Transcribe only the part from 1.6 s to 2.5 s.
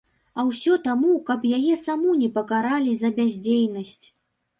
саму не